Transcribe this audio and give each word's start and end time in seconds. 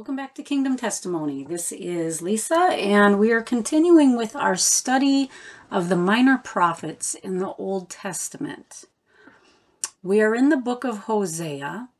Welcome 0.00 0.16
back 0.16 0.34
to 0.36 0.42
Kingdom 0.42 0.78
Testimony. 0.78 1.44
This 1.44 1.72
is 1.72 2.22
Lisa, 2.22 2.54
and 2.54 3.18
we 3.18 3.32
are 3.32 3.42
continuing 3.42 4.16
with 4.16 4.34
our 4.34 4.56
study 4.56 5.30
of 5.70 5.90
the 5.90 5.94
minor 5.94 6.38
prophets 6.38 7.14
in 7.14 7.36
the 7.36 7.52
Old 7.56 7.90
Testament. 7.90 8.86
We 10.02 10.22
are 10.22 10.34
in 10.34 10.48
the 10.48 10.56
book 10.56 10.84
of 10.84 11.00
Hosea, 11.00 11.90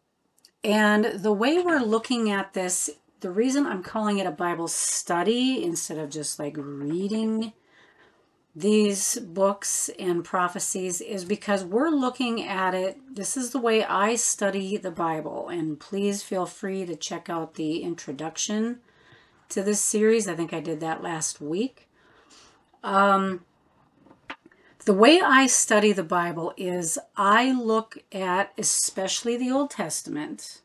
and 0.64 1.04
the 1.04 1.30
way 1.34 1.58
we're 1.58 1.80
looking 1.80 2.30
at 2.30 2.54
this, 2.54 2.88
the 3.20 3.30
reason 3.30 3.66
I'm 3.66 3.82
calling 3.82 4.16
it 4.16 4.26
a 4.26 4.30
Bible 4.30 4.68
study 4.68 5.62
instead 5.62 5.98
of 5.98 6.08
just 6.08 6.38
like 6.38 6.54
reading 6.56 7.52
these 8.54 9.18
books 9.18 9.90
and 9.98 10.24
prophecies 10.24 11.00
is 11.00 11.24
because 11.24 11.64
we're 11.64 11.90
looking 11.90 12.42
at 12.42 12.74
it. 12.74 12.98
This 13.14 13.36
is 13.36 13.50
the 13.50 13.60
way 13.60 13.84
I 13.84 14.16
study 14.16 14.76
the 14.76 14.90
Bible, 14.90 15.48
and 15.48 15.78
please 15.78 16.22
feel 16.22 16.46
free 16.46 16.84
to 16.86 16.96
check 16.96 17.30
out 17.30 17.54
the 17.54 17.82
introduction 17.82 18.80
to 19.50 19.62
this 19.62 19.80
series. 19.80 20.26
I 20.26 20.34
think 20.34 20.52
I 20.52 20.60
did 20.60 20.80
that 20.80 21.02
last 21.02 21.40
week. 21.40 21.88
Um, 22.82 23.44
the 24.84 24.94
way 24.94 25.20
I 25.20 25.46
study 25.46 25.92
the 25.92 26.02
Bible 26.02 26.52
is 26.56 26.98
I 27.16 27.52
look 27.52 27.98
at, 28.10 28.52
especially 28.58 29.36
the 29.36 29.50
Old 29.50 29.70
Testament, 29.70 30.62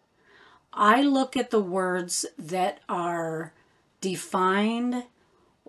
I 0.73 1.03
look 1.03 1.37
at 1.37 1.51
the 1.51 1.61
words 1.61 2.25
that 2.37 2.79
are 2.89 3.53
defined 4.01 5.03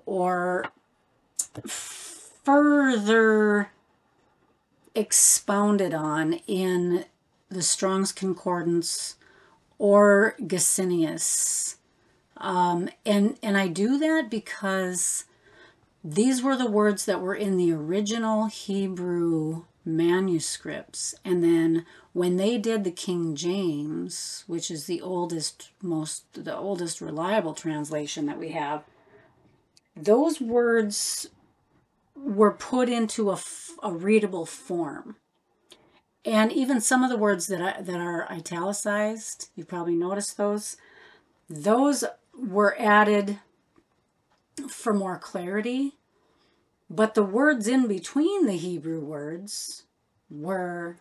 or 0.06 0.66
further 1.64 3.70
expounded 4.94 5.92
on 5.92 6.34
in 6.46 7.04
the 7.48 7.62
Strong's 7.62 8.12
Concordance 8.12 9.16
or 9.78 10.34
Gesenius. 10.40 11.76
Um, 12.36 12.88
and, 13.04 13.38
and 13.42 13.56
I 13.56 13.68
do 13.68 13.98
that 13.98 14.30
because 14.30 15.24
these 16.02 16.42
were 16.42 16.56
the 16.56 16.70
words 16.70 17.04
that 17.06 17.20
were 17.20 17.34
in 17.34 17.56
the 17.56 17.72
original 17.72 18.46
Hebrew 18.46 19.64
manuscripts. 19.84 21.14
And 21.24 21.42
then 21.42 21.86
when 22.12 22.36
they 22.36 22.58
did 22.58 22.84
the 22.84 22.90
King 22.90 23.34
James, 23.34 24.44
which 24.46 24.70
is 24.70 24.86
the 24.86 25.00
oldest, 25.00 25.70
most, 25.82 26.44
the 26.44 26.56
oldest 26.56 27.00
reliable 27.00 27.54
translation 27.54 28.26
that 28.26 28.38
we 28.38 28.50
have, 28.50 28.84
those 29.96 30.40
words 30.40 31.28
were 32.26 32.50
put 32.52 32.88
into 32.88 33.30
a, 33.30 33.38
a 33.84 33.92
readable 33.92 34.44
form. 34.44 35.14
And 36.24 36.50
even 36.50 36.80
some 36.80 37.04
of 37.04 37.10
the 37.10 37.16
words 37.16 37.46
that, 37.46 37.86
that 37.86 38.00
are 38.00 38.28
italicized, 38.28 39.50
you 39.54 39.64
probably 39.64 39.94
noticed 39.94 40.36
those, 40.36 40.76
those 41.48 42.02
were 42.36 42.74
added 42.80 43.38
for 44.68 44.92
more 44.92 45.18
clarity. 45.18 45.92
But 46.90 47.14
the 47.14 47.22
words 47.22 47.68
in 47.68 47.86
between 47.86 48.46
the 48.46 48.56
Hebrew 48.56 49.00
words 49.00 49.84
were 50.28 50.96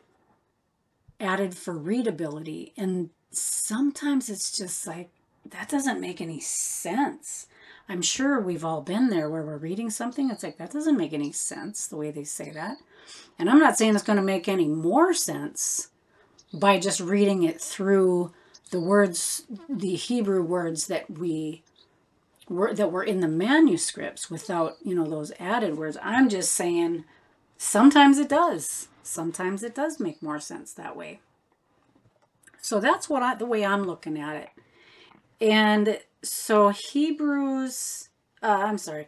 added 1.19 1.57
for 1.57 1.75
readability. 1.75 2.71
And 2.77 3.09
sometimes 3.31 4.29
it's 4.29 4.55
just 4.55 4.85
like, 4.85 5.09
that 5.49 5.69
doesn't 5.69 5.99
make 5.99 6.21
any 6.21 6.39
sense. 6.39 7.47
I'm 7.87 8.01
sure 8.01 8.39
we've 8.39 8.65
all 8.65 8.81
been 8.81 9.09
there 9.09 9.29
where 9.29 9.43
we're 9.43 9.57
reading 9.57 9.89
something. 9.89 10.29
It's 10.29 10.43
like, 10.43 10.57
that 10.57 10.71
doesn't 10.71 10.97
make 10.97 11.13
any 11.13 11.31
sense 11.31 11.85
the 11.85 11.97
way 11.97 12.11
they 12.11 12.23
say 12.23 12.49
that. 12.51 12.77
And 13.37 13.49
I'm 13.49 13.59
not 13.59 13.77
saying 13.77 13.93
it's 13.93 14.03
going 14.03 14.17
to 14.17 14.23
make 14.23 14.47
any 14.47 14.67
more 14.67 15.13
sense 15.13 15.89
by 16.53 16.79
just 16.79 16.99
reading 16.99 17.43
it 17.43 17.61
through 17.61 18.31
the 18.71 18.79
words, 18.79 19.43
the 19.69 19.95
Hebrew 19.95 20.41
words 20.41 20.87
that 20.87 21.09
we 21.19 21.63
were, 22.49 22.73
that 22.73 22.91
were 22.91 23.03
in 23.03 23.19
the 23.19 23.27
manuscripts 23.27 24.31
without, 24.31 24.77
you 24.83 24.95
know, 24.95 25.07
those 25.07 25.31
added 25.39 25.77
words. 25.77 25.97
I'm 26.01 26.27
just 26.27 26.53
saying 26.53 27.05
sometimes 27.57 28.17
it 28.17 28.29
does. 28.29 28.87
Sometimes 29.03 29.61
it 29.61 29.75
does 29.75 29.99
make 29.99 30.23
more 30.23 30.39
sense 30.39 30.73
that 30.73 30.95
way. 30.95 31.19
So 32.59 32.79
that's 32.79 33.07
what 33.07 33.21
I, 33.21 33.35
the 33.35 33.45
way 33.45 33.63
I'm 33.63 33.83
looking 33.83 34.19
at 34.19 34.35
it. 34.35 34.49
And 35.39 35.99
so 36.25 36.69
Hebrews, 36.69 38.09
uh, 38.41 38.63
I'm 38.65 38.77
sorry, 38.77 39.07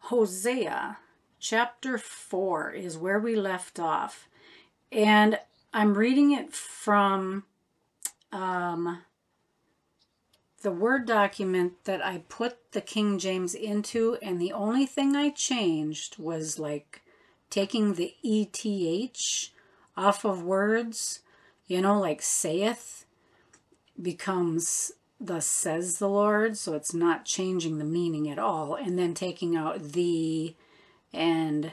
Hosea 0.00 0.98
chapter 1.38 1.98
4 1.98 2.72
is 2.72 2.98
where 2.98 3.18
we 3.18 3.36
left 3.36 3.78
off. 3.78 4.28
And 4.90 5.38
I'm 5.72 5.94
reading 5.94 6.32
it 6.32 6.52
from 6.52 7.44
um, 8.32 9.02
the 10.62 10.72
Word 10.72 11.06
document 11.06 11.84
that 11.84 12.04
I 12.04 12.22
put 12.28 12.72
the 12.72 12.80
King 12.80 13.18
James 13.18 13.54
into, 13.54 14.16
and 14.22 14.40
the 14.40 14.52
only 14.52 14.86
thing 14.86 15.14
I 15.14 15.30
changed 15.30 16.18
was 16.18 16.58
like 16.58 17.02
taking 17.50 17.94
the 17.94 18.14
ETH 18.22 19.50
off 19.96 20.24
of 20.24 20.42
words, 20.42 21.20
you 21.66 21.80
know, 21.80 22.00
like 22.00 22.22
saith 22.22 23.04
becomes 24.00 24.92
thus 25.20 25.46
says 25.46 25.98
the 25.98 26.08
Lord, 26.08 26.56
so 26.56 26.74
it's 26.74 26.94
not 26.94 27.24
changing 27.24 27.78
the 27.78 27.84
meaning 27.84 28.28
at 28.28 28.38
all, 28.38 28.74
and 28.74 28.98
then 28.98 29.14
taking 29.14 29.56
out 29.56 29.92
thee 29.92 30.56
and 31.12 31.72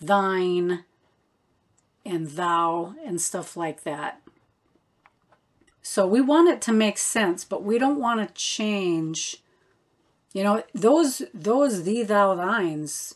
thine 0.00 0.84
and 2.04 2.28
thou 2.28 2.94
and 3.04 3.20
stuff 3.20 3.56
like 3.56 3.82
that. 3.82 4.22
So 5.82 6.06
we 6.06 6.20
want 6.20 6.48
it 6.48 6.60
to 6.62 6.72
make 6.72 6.98
sense, 6.98 7.44
but 7.44 7.62
we 7.62 7.78
don't 7.78 8.00
want 8.00 8.26
to 8.26 8.34
change. 8.34 9.42
You 10.32 10.42
know, 10.44 10.62
those 10.74 11.22
those 11.32 11.84
thee 11.84 12.02
thou 12.02 12.36
thines 12.36 13.14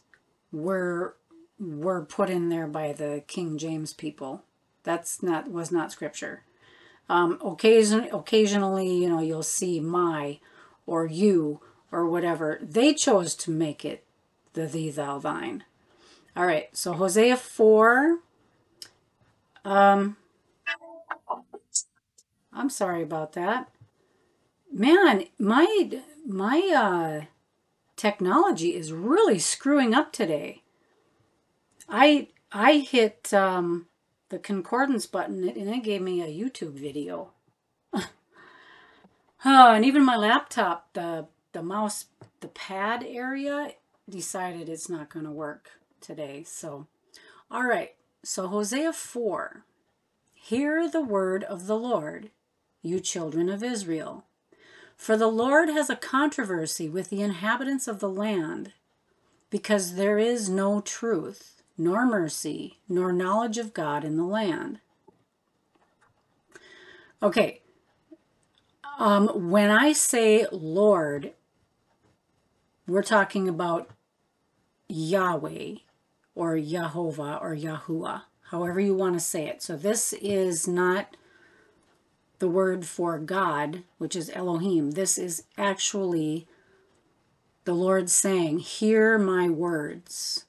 were 0.51 1.17
were 1.59 2.05
put 2.05 2.31
in 2.31 2.49
there 2.49 2.67
by 2.67 2.93
the 2.93 3.23
King 3.27 3.59
James 3.59 3.93
people. 3.93 4.43
That's 4.85 5.23
not 5.23 5.51
was 5.51 5.71
not 5.71 5.93
scripture. 5.93 6.45
Um, 7.13 7.39
occasion, 7.45 8.09
occasionally, 8.11 8.91
you 8.91 9.07
know, 9.07 9.21
you'll 9.21 9.43
see 9.43 9.81
my 9.81 10.39
or 10.87 11.05
you 11.05 11.61
or 11.91 12.07
whatever. 12.07 12.59
They 12.63 12.95
chose 12.95 13.35
to 13.35 13.51
make 13.51 13.85
it 13.85 14.03
the 14.55 14.67
thee, 14.67 14.89
thou, 14.89 15.19
thine. 15.19 15.65
All 16.35 16.47
right, 16.47 16.75
so 16.75 16.95
Hosea 16.95 17.37
4. 17.37 18.19
Um, 19.63 20.17
I'm 22.51 22.71
sorry 22.71 23.03
about 23.03 23.35
that. 23.35 23.69
Man, 24.73 25.25
my 25.39 25.91
my 26.27 26.73
uh, 26.75 27.27
technology 27.95 28.75
is 28.75 28.91
really 28.91 29.39
screwing 29.39 29.93
up 29.93 30.13
today. 30.13 30.63
I 31.91 32.29
I 32.51 32.79
hit 32.79 33.35
um, 33.35 33.87
the 34.33 34.39
concordance 34.39 35.05
button 35.05 35.47
and 35.47 35.69
it 35.69 35.85
gave 35.85 36.01
me 36.01 36.23
a 36.23 36.27
YouTube 36.27 36.73
video. 36.73 37.33
oh, 37.95 38.03
and 39.45 39.85
even 39.85 40.03
my 40.03 40.17
laptop, 40.17 40.91
the, 40.95 41.27
the 41.53 41.63
mouse, 41.63 42.07
the 42.41 42.49
pad 42.49 43.05
area 43.07 43.73
decided 44.09 44.71
it's 44.71 44.89
not 44.89 45.11
going 45.11 45.27
to 45.27 45.31
work 45.31 45.73
today. 46.01 46.45
So, 46.47 46.87
all 47.51 47.65
right. 47.65 47.91
So 48.25 48.49
Hosea 48.49 48.95
4. 48.95 49.65
Hear 50.33 50.89
the 50.89 51.03
word 51.03 51.45
of 51.45 51.67
the 51.67 51.77
Lord, 51.77 52.31
you 52.81 53.01
children 53.01 53.51
of 53.51 53.63
Israel. 53.63 54.25
For 54.97 55.19
the 55.19 55.29
Lord 55.29 55.69
has 55.69 55.91
a 55.91 55.97
controversy 55.97 56.89
with 56.89 57.11
the 57.11 57.21
inhabitants 57.21 57.87
of 57.87 58.01
the 58.01 58.09
land, 58.09 58.73
because 59.51 59.97
there 59.97 60.19
is 60.19 60.49
no 60.49 60.81
truth 60.81 61.62
nor 61.77 62.07
mercy, 62.07 62.79
nor 62.89 63.13
knowledge 63.13 63.59
of 63.59 63.75
God 63.75 64.05
in 64.05 64.17
the 64.17 64.25
land. 64.25 64.81
Okay, 67.23 67.61
um, 68.99 69.51
when 69.51 69.71
I 69.71 69.93
say 69.93 70.47
Lord, 70.53 71.33
we're 72.87 73.03
talking 73.03 73.49
about 73.49 73.91
Yahweh 74.89 75.77
or 76.35 76.59
Jehovah 76.59 77.39
or 77.41 77.55
Yahuwah, 77.55 78.23
however 78.51 78.81
you 78.81 78.95
want 78.95 79.15
to 79.15 79.21
say 79.21 79.47
it. 79.47 79.63
So 79.63 79.77
this 79.77 80.13
is 80.15 80.67
not 80.67 81.17
the 82.39 82.49
word 82.49 82.85
for 82.85 83.19
God, 83.19 83.85
which 83.99 84.17
is 84.17 84.31
Elohim. 84.35 84.93
This 84.93 85.17
is 85.17 85.45
actually 85.57 86.49
the 87.65 87.75
Lord 87.75 88.11
saying, 88.11 88.59
Hear 88.59 89.17
my 89.17 89.49
words. 89.49 90.45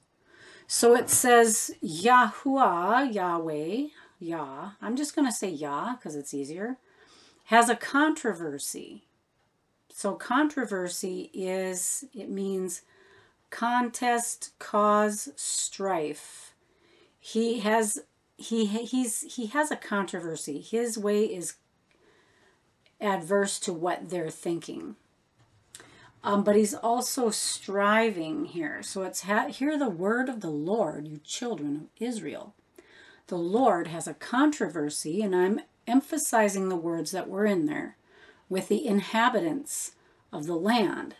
So 0.76 0.96
it 0.96 1.08
says 1.08 1.70
Yahuwah, 1.84 3.14
Yahweh, 3.14 3.90
Yah, 4.18 4.70
I'm 4.82 4.96
just 4.96 5.14
going 5.14 5.24
to 5.24 5.32
say 5.32 5.48
Yah 5.48 5.94
because 5.94 6.16
it's 6.16 6.34
easier, 6.34 6.78
has 7.44 7.68
a 7.68 7.76
controversy. 7.76 9.04
So 9.88 10.14
controversy 10.14 11.30
is, 11.32 12.06
it 12.12 12.28
means 12.28 12.82
contest, 13.50 14.50
cause, 14.58 15.28
strife. 15.36 16.54
He 17.20 17.60
has 17.60 18.00
he 18.36 18.66
he's 18.66 19.36
he 19.36 19.46
has 19.46 19.70
a 19.70 19.76
controversy. 19.76 20.60
His 20.60 20.98
way 20.98 21.24
is 21.24 21.54
adverse 23.00 23.60
to 23.60 23.72
what 23.72 24.10
they're 24.10 24.28
thinking. 24.28 24.96
Um, 26.24 26.42
but 26.42 26.56
he's 26.56 26.72
also 26.72 27.28
striving 27.28 28.46
here. 28.46 28.82
So 28.82 29.02
it's 29.02 29.22
ha- 29.22 29.48
hear 29.48 29.78
the 29.78 29.90
word 29.90 30.30
of 30.30 30.40
the 30.40 30.50
Lord, 30.50 31.06
you 31.06 31.20
children 31.22 31.76
of 31.76 32.02
Israel. 32.02 32.54
The 33.26 33.36
Lord 33.36 33.88
has 33.88 34.08
a 34.08 34.14
controversy, 34.14 35.20
and 35.20 35.36
I'm 35.36 35.60
emphasizing 35.86 36.70
the 36.70 36.76
words 36.76 37.10
that 37.10 37.28
were 37.28 37.44
in 37.44 37.66
there, 37.66 37.96
with 38.48 38.68
the 38.68 38.86
inhabitants 38.86 39.92
of 40.32 40.46
the 40.46 40.56
land. 40.56 41.14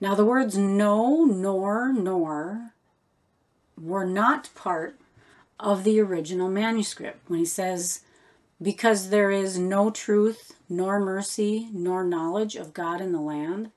Now, 0.00 0.16
the 0.16 0.24
words 0.24 0.58
no, 0.58 1.24
nor, 1.24 1.92
nor 1.92 2.72
were 3.80 4.04
not 4.04 4.50
part 4.56 4.96
of 5.60 5.84
the 5.84 6.00
original 6.00 6.48
manuscript. 6.48 7.28
When 7.28 7.38
he 7.38 7.44
says, 7.44 8.00
because 8.62 9.08
there 9.08 9.30
is 9.30 9.58
no 9.58 9.90
truth, 9.90 10.52
nor 10.68 11.00
mercy, 11.00 11.68
nor 11.72 12.04
knowledge 12.04 12.56
of 12.56 12.74
God 12.74 13.00
in 13.00 13.12
the 13.12 13.20
land, 13.20 13.70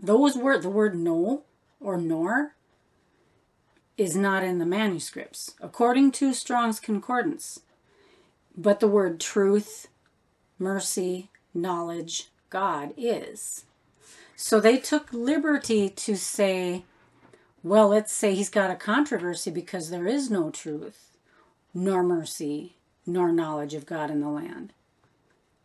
those 0.00 0.36
word 0.36 0.62
the 0.62 0.68
word 0.68 0.94
no 0.94 1.42
or 1.80 1.96
nor 1.96 2.54
is 3.98 4.16
not 4.16 4.42
in 4.42 4.58
the 4.58 4.66
manuscripts, 4.66 5.54
according 5.60 6.10
to 6.12 6.32
Strong's 6.32 6.80
Concordance. 6.80 7.60
But 8.56 8.80
the 8.80 8.88
word 8.88 9.20
truth, 9.20 9.88
mercy, 10.58 11.30
knowledge, 11.54 12.30
God 12.50 12.92
is. 12.96 13.64
So 14.36 14.60
they 14.60 14.78
took 14.78 15.12
liberty 15.12 15.88
to 15.88 16.16
say, 16.16 16.84
well, 17.62 17.88
let's 17.88 18.12
say 18.12 18.34
he's 18.34 18.50
got 18.50 18.70
a 18.70 18.76
controversy 18.76 19.50
because 19.50 19.90
there 19.90 20.06
is 20.06 20.30
no 20.30 20.50
truth, 20.50 21.16
nor 21.72 22.02
mercy, 22.02 22.76
nor 23.06 23.32
knowledge 23.32 23.74
of 23.74 23.86
God 23.86 24.10
in 24.10 24.20
the 24.20 24.28
land. 24.28 24.72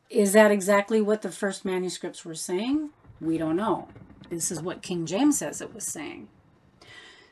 Is 0.09 0.33
that 0.33 0.51
exactly 0.51 1.01
what 1.01 1.21
the 1.21 1.31
first 1.31 1.65
manuscripts 1.65 2.23
were 2.23 2.35
saying? 2.35 2.91
We 3.19 3.37
don't 3.37 3.55
know. 3.55 3.89
This 4.29 4.51
is 4.51 4.61
what 4.61 4.81
King 4.81 5.05
James 5.05 5.37
says 5.37 5.61
it 5.61 5.73
was 5.73 5.85
saying. 5.85 6.29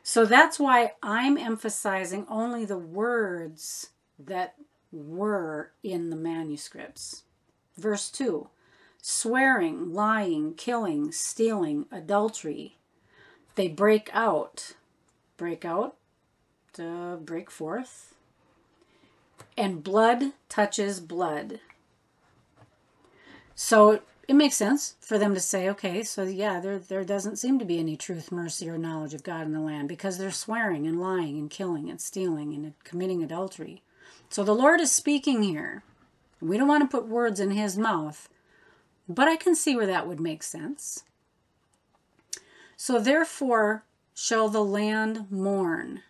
So 0.03 0.25
that's 0.25 0.59
why 0.59 0.93
I'm 1.01 1.37
emphasizing 1.37 2.25
only 2.29 2.65
the 2.65 2.77
words 2.77 3.89
that 4.19 4.55
were 4.91 5.71
in 5.83 6.09
the 6.09 6.15
manuscripts. 6.15 7.23
Verse 7.77 8.09
2 8.09 8.47
swearing, 9.01 9.93
lying, 9.93 10.55
killing, 10.55 11.11
stealing, 11.11 11.85
adultery. 11.91 12.77
They 13.53 13.67
break 13.67 14.09
out. 14.13 14.73
Break 15.37 15.65
out, 15.65 15.95
uh, 16.79 17.17
break 17.17 17.51
forth. 17.51 18.14
And 19.57 19.83
blood 19.83 20.33
touches 20.49 20.99
blood. 20.99 21.59
So 23.55 24.01
it 24.27 24.35
makes 24.35 24.55
sense 24.55 24.95
for 24.99 25.17
them 25.17 25.33
to 25.33 25.39
say, 25.39 25.69
okay, 25.69 26.03
so 26.03 26.23
yeah, 26.23 26.59
there, 26.59 26.79
there 26.79 27.03
doesn't 27.03 27.37
seem 27.37 27.59
to 27.59 27.65
be 27.65 27.79
any 27.79 27.95
truth, 27.95 28.31
mercy, 28.31 28.69
or 28.69 28.77
knowledge 28.77 29.13
of 29.13 29.23
God 29.23 29.45
in 29.45 29.53
the 29.53 29.59
land 29.59 29.87
because 29.87 30.17
they're 30.17 30.31
swearing 30.31 30.87
and 30.87 30.99
lying 30.99 31.37
and 31.37 31.49
killing 31.49 31.89
and 31.89 32.01
stealing 32.01 32.53
and 32.53 32.73
committing 32.83 33.23
adultery. 33.23 33.81
So 34.29 34.43
the 34.43 34.55
Lord 34.55 34.81
is 34.81 34.91
speaking 34.91 35.43
here. 35.43 35.83
We 36.41 36.57
don't 36.57 36.67
want 36.67 36.89
to 36.89 36.97
put 36.97 37.07
words 37.07 37.39
in 37.39 37.51
his 37.51 37.77
mouth, 37.77 38.27
but 39.07 39.27
I 39.27 39.35
can 39.35 39.55
see 39.55 39.75
where 39.75 39.85
that 39.85 40.07
would 40.07 40.19
make 40.19 40.43
sense. 40.43 41.03
So 42.75 42.99
therefore 42.99 43.83
shall 44.13 44.49
the 44.49 44.63
land 44.63 45.27
mourn. 45.29 46.01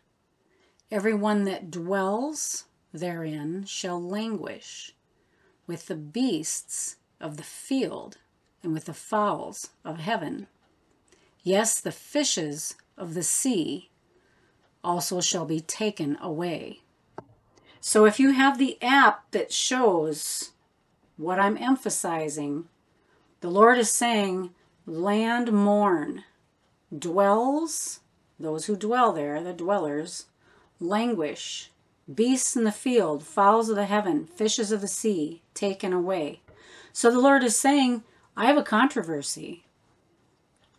Everyone 0.90 1.44
that 1.44 1.70
dwells 1.70 2.66
therein 3.00 3.66
shall 3.66 4.02
languish 4.02 4.94
with 5.68 5.88
the 5.88 5.96
beasts 5.96 6.98
of 7.20 7.38
the 7.38 7.44
field 7.44 8.18
and 8.64 8.74
with 8.74 8.86
the 8.86 8.94
fowls 8.94 9.70
of 9.84 10.00
heaven. 10.00 10.48
Yes, 11.44 11.80
the 11.80 11.92
fishes 11.92 12.76
of 12.98 13.14
the 13.14 13.24
sea 13.24 13.90
also 14.84 15.22
shall 15.22 15.46
be 15.46 15.60
taken 15.60 16.18
away. 16.22 16.82
So 17.80 18.06
if 18.06 18.20
you 18.20 18.32
have 18.32 18.58
the 18.58 18.82
app 18.82 19.30
that 19.32 19.52
shows 19.52 20.52
what 21.18 21.40
I'm 21.40 21.58
emphasizing, 21.58 22.66
the 23.42 23.50
Lord 23.50 23.78
is 23.78 23.92
saying, 23.92 24.52
land 24.86 25.52
mourn, 25.52 26.24
dwells, 26.98 28.00
those 28.40 28.66
who 28.66 28.76
dwell 28.76 29.14
there, 29.14 29.44
the 29.44 29.54
dwellers, 29.54 30.26
languish, 30.80 31.72
beasts 32.14 32.56
in 32.56 32.64
the 32.64 32.72
field, 32.72 33.24
fowls 33.24 33.70
of 33.70 33.76
the 33.76 33.86
heaven, 33.86 34.28
fishes 34.28 34.72
of 34.72 34.82
the 34.82 34.88
sea, 34.88 35.42
taken 35.54 35.94
away. 35.94 36.42
So 36.94 37.10
the 37.10 37.20
Lord 37.20 37.44
is 37.44 37.58
saying, 37.58 38.04
I 38.38 38.46
have 38.46 38.58
a 38.58 38.64
controversy. 38.64 39.64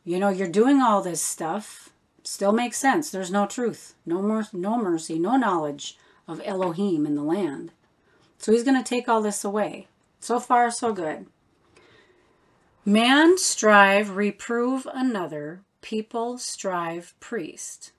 You 0.05 0.19
know, 0.19 0.28
you're 0.28 0.49
doing 0.49 0.81
all 0.81 1.02
this 1.02 1.20
stuff, 1.20 1.90
still 2.23 2.52
makes 2.52 2.78
sense. 2.78 3.11
There's 3.11 3.31
no 3.31 3.46
truth, 3.46 3.94
no, 4.05 4.23
mer- 4.23 4.49
no 4.52 4.78
mercy, 4.78 5.19
no 5.19 5.37
knowledge 5.37 5.99
of 6.28 6.40
Elohim 6.44 7.06
in 7.06 7.17
the 7.17 7.23
land. 7.23 7.73
So 8.38 8.52
he's 8.52 8.64
going 8.64 8.82
to 8.82 8.88
take 8.88 9.08
all 9.08 9.23
this 9.23 9.44
away. 9.44 9.88
So 10.20 10.38
far, 10.38 10.70
so 10.70 10.93
good. 10.93 11.26
Man 12.84 13.37
strive, 13.37 14.17
reprove 14.17 14.87
another, 14.93 15.62
people 15.81 16.38
strive, 16.38 17.14
priest. 17.19 17.93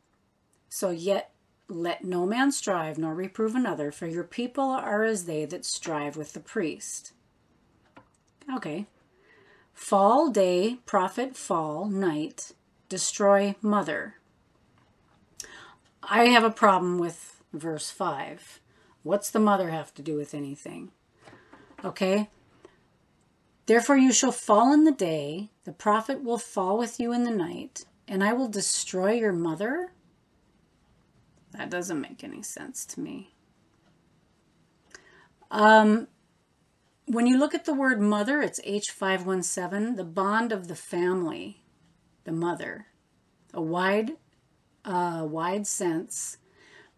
So 0.70 0.92
yet 0.92 1.32
let 1.70 2.04
no 2.04 2.26
man 2.26 2.52
strive 2.52 2.98
nor 2.98 3.14
reprove 3.14 3.56
another, 3.56 3.92
for 3.92 4.08
your 4.08 4.24
people 4.24 4.70
are 4.70 5.04
as 5.04 5.26
they 5.26 5.46
that 5.46 5.66
strive 5.66 6.16
with 6.16 6.34
the 6.34 6.40
priest. 6.40 7.14
Okay. 8.54 8.88
Fall 9.74 10.30
day, 10.30 10.80
prophet 10.86 11.36
fall, 11.36 11.86
night, 11.86 12.54
destroy 12.90 13.56
mother. 13.62 14.16
I 16.02 16.28
have 16.28 16.44
a 16.44 16.50
problem 16.50 16.98
with 17.00 17.42
verse 17.54 17.92
5. 17.92 18.62
What's 19.04 19.30
the 19.30 19.40
mother 19.40 19.70
have 19.70 19.94
to 19.96 20.02
do 20.02 20.16
with 20.16 20.34
anything? 20.34 20.92
Okay. 21.84 22.30
Therefore, 23.66 23.98
you 23.98 24.14
shall 24.14 24.32
fall 24.32 24.74
in 24.74 24.86
the 24.86 24.92
day, 24.92 25.50
the 25.66 25.74
prophet 25.74 26.24
will 26.24 26.38
fall 26.38 26.78
with 26.78 27.00
you 27.00 27.12
in 27.12 27.26
the 27.26 27.32
night, 27.32 27.84
and 28.08 28.24
I 28.24 28.32
will 28.32 28.48
destroy 28.48 29.12
your 29.12 29.34
mother. 29.34 29.92
That 31.58 31.72
doesn't 31.72 32.00
make 32.00 32.24
any 32.24 32.44
sense 32.44 32.86
to 32.86 33.00
me. 33.00 33.34
Um, 35.50 36.08
when 37.06 37.26
you 37.26 37.38
look 37.40 37.56
at 37.56 37.66
the 37.66 37.74
word 37.74 38.00
mother, 38.00 38.42
it's 38.42 38.60
H517, 38.62 39.96
the 39.96 40.04
bond 40.04 40.52
of 40.52 40.68
the 40.68 40.76
family, 40.76 41.64
the 42.26 42.32
mother, 42.32 42.88
a 43.54 43.62
wide, 43.62 44.18
uh, 44.86 45.26
wide 45.28 45.66
sense, 45.66 46.38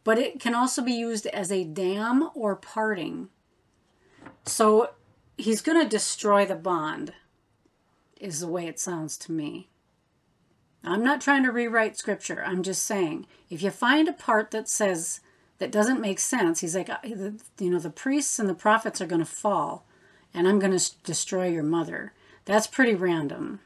but 0.04 0.18
it 0.18 0.40
can 0.40 0.56
also 0.56 0.82
be 0.82 0.94
used 0.94 1.28
as 1.28 1.52
a 1.52 1.64
dam 1.64 2.30
or 2.34 2.56
parting. 2.56 3.30
So 4.46 4.90
he's 5.38 5.62
going 5.62 5.82
to 5.82 5.88
destroy 5.88 6.46
the 6.46 6.56
bond, 6.56 7.14
is 8.20 8.42
the 8.42 8.48
way 8.48 8.68
it 8.68 8.80
sounds 8.80 9.16
to 9.20 9.32
me. 9.32 9.70
I'm 10.84 11.04
not 11.04 11.22
trying 11.22 11.44
to 11.44 11.52
rewrite 11.52 11.98
scripture. 11.98 12.44
I'm 12.46 12.64
just 12.64 12.84
saying 12.84 13.28
if 13.50 13.62
you 13.62 13.70
find 13.72 14.08
a 14.08 14.14
part 14.14 14.52
that 14.52 14.70
says 14.70 15.20
that 15.58 15.72
doesn't 15.72 16.02
make 16.02 16.20
sense, 16.20 16.62
he's 16.62 16.76
like, 16.76 16.90
uh, 16.90 16.98
you 17.04 17.70
know, 17.70 17.80
the 17.80 17.90
priests 17.90 18.40
and 18.40 18.48
the 18.48 18.54
prophets 18.54 19.02
are 19.02 19.08
going 19.08 19.20
to 19.20 19.26
fall 19.26 19.86
and 20.34 20.48
I'm 20.48 20.60
going 20.60 20.78
to 20.78 20.92
destroy 21.04 21.48
your 21.48 21.64
mother. 21.64 22.14
That's 22.46 22.68
pretty 22.68 22.96
random. 22.96 23.60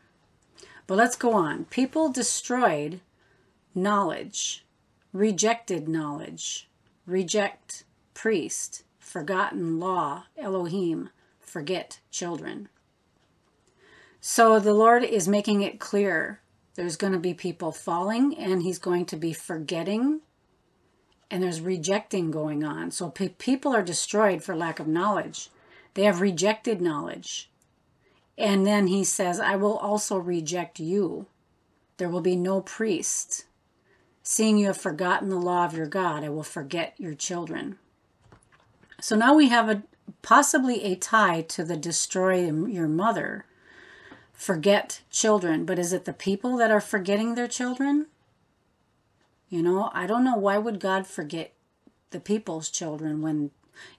But 0.88 0.96
let's 0.96 1.15
go 1.15 1.34
on. 1.34 1.65
People 1.65 2.10
destroyed 2.10 3.01
knowledge, 3.75 4.65
rejected 5.12 5.88
knowledge, 5.88 6.67
reject 7.05 7.84
priest, 8.13 8.84
forgotten 9.00 9.79
law, 9.79 10.25
Elohim, 10.38 11.10
forget 11.39 12.00
children. 12.12 12.70
So 14.20 14.60
the 14.60 14.74
Lord 14.74 15.03
is 15.03 15.27
making 15.27 15.62
it 15.62 15.79
clear 15.79 16.39
there's 16.75 16.96
going 16.96 17.13
to 17.13 17.20
be 17.20 17.34
people 17.34 17.72
falling 17.72 18.36
and 18.38 18.63
he's 18.63 18.80
going 18.80 19.06
to 19.08 19.15
be 19.15 19.34
forgetting 19.34 20.22
and 21.30 21.42
there's 21.42 21.62
rejecting 21.62 22.30
going 22.30 22.63
on. 22.63 22.92
So 22.92 23.10
pe- 23.10 23.30
people 23.30 23.75
are 23.75 23.82
destroyed 23.82 24.44
for 24.44 24.56
lack 24.56 24.80
of 24.80 24.88
knowledge. 24.88 25.50
They 25.96 26.03
have 26.03 26.22
rejected 26.22 26.80
knowledge. 26.80 27.50
And 28.38 28.65
then 28.65 28.88
he 28.88 29.03
says, 29.03 29.39
I 29.39 29.56
will 29.56 29.77
also 29.77 30.18
reject 30.18 30.80
you. 30.80 31.27
There 31.98 32.10
will 32.10 32.22
be 32.22 32.36
no 32.36 32.62
priest. 32.62 33.46
Seeing 34.22 34.58
you 34.58 34.68
have 34.68 34.77
forgotten 34.77 35.30
the 35.30 35.38
law 35.38 35.65
of 35.65 35.75
your 35.75 35.88
God, 35.88 36.24
I 36.24 36.30
will 36.30 36.44
forget 36.44 36.94
your 36.98 37.13
children. 37.13 37.77
So 39.01 39.15
now 39.15 39.34
we 39.34 39.50
have 39.50 39.70
a 39.70 39.84
possibly 40.22 40.84
a 40.84 40.96
tie 40.96 41.42
to 41.42 41.63
the 41.63 41.77
destroy 41.77 42.50
your 42.50 42.88
mother, 42.88 43.46
forget 44.34 45.02
children. 45.10 45.66
But 45.66 45.80
is 45.80 45.94
it 45.94 46.06
the 46.06 46.13
people 46.13 46.58
that 46.58 46.72
are 46.72 46.82
forgetting 46.82 47.36
their 47.36 47.48
children? 47.48 48.08
You 49.50 49.62
know, 49.62 49.92
I 49.94 50.08
don't 50.08 50.24
know. 50.24 50.36
Why 50.36 50.58
would 50.58 50.80
God 50.80 51.08
forget 51.08 51.54
the 52.10 52.20
people's 52.20 52.70
children 52.70 53.22
when, 53.22 53.52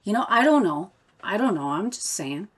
you 0.02 0.12
know, 0.12 0.26
I 0.28 0.44
don't 0.44 0.64
know. 0.64 0.90
I 1.22 1.36
don't 1.36 1.54
know. 1.54 1.70
I'm 1.70 1.90
just 1.90 2.06
saying. 2.06 2.48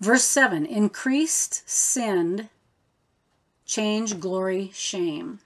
Verse 0.00 0.24
7 0.24 0.66
increased, 0.66 1.68
sinned, 1.68 2.48
change, 3.64 4.20
glory, 4.20 4.70
shame. 4.74 5.40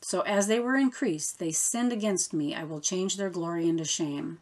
So 0.00 0.22
as 0.22 0.48
they 0.48 0.58
were 0.58 0.76
increased, 0.76 1.38
they 1.38 1.52
sinned 1.52 1.92
against 1.92 2.34
me. 2.34 2.54
I 2.54 2.64
will 2.64 2.80
change 2.80 3.16
their 3.16 3.30
glory 3.30 3.68
into 3.68 3.84
shame. 3.84 4.40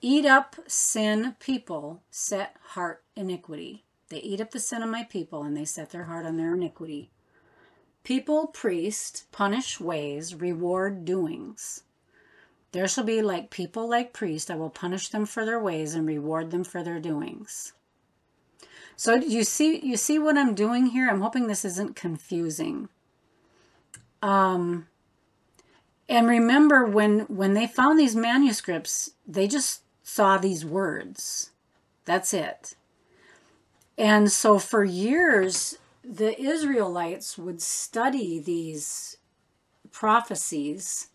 Eat 0.00 0.24
up 0.24 0.56
sin 0.68 1.34
people, 1.40 2.02
set 2.10 2.54
heart 2.68 3.02
iniquity. 3.16 3.82
They 4.08 4.18
eat 4.18 4.40
up 4.40 4.50
the 4.50 4.60
sin 4.60 4.82
of 4.82 4.88
my 4.88 5.04
people, 5.04 5.42
and 5.42 5.56
they 5.56 5.64
set 5.64 5.90
their 5.90 6.04
heart 6.04 6.26
on 6.26 6.36
their 6.36 6.54
iniquity. 6.54 7.10
People, 8.04 8.46
priest, 8.46 9.24
punish 9.32 9.80
ways, 9.80 10.34
reward 10.34 11.04
doings. 11.04 11.82
There 12.72 12.86
shall 12.86 13.04
be 13.04 13.22
like 13.22 13.50
people 13.50 13.88
like 13.88 14.12
priest. 14.12 14.50
I 14.50 14.56
will 14.56 14.70
punish 14.70 15.08
them 15.08 15.26
for 15.26 15.44
their 15.44 15.58
ways 15.58 15.94
and 15.94 16.06
reward 16.06 16.50
them 16.50 16.62
for 16.62 16.82
their 16.82 17.00
doings. 17.00 17.72
So 18.96 19.14
you 19.14 19.44
see 19.44 19.78
you 19.84 19.96
see 19.96 20.18
what 20.18 20.38
I'm 20.38 20.54
doing 20.54 20.86
here? 20.86 21.08
I'm 21.08 21.20
hoping 21.20 21.46
this 21.46 21.64
isn't 21.64 21.96
confusing. 21.96 22.88
Um 24.22 24.88
and 26.08 26.28
remember 26.28 26.84
when 26.84 27.20
when 27.20 27.54
they 27.54 27.66
found 27.66 27.98
these 27.98 28.16
manuscripts, 28.16 29.10
they 29.26 29.48
just 29.48 29.82
saw 30.02 30.38
these 30.38 30.64
words. 30.64 31.50
That's 32.04 32.32
it. 32.32 32.74
And 33.98 34.30
so 34.30 34.58
for 34.58 34.84
years 34.84 35.78
the 36.04 36.40
Israelites 36.40 37.36
would 37.36 37.60
study 37.60 38.38
these 38.38 39.16
prophecies 39.90 41.08